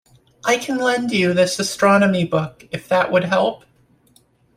[0.43, 3.65] I can lend you this astronomy book if that would help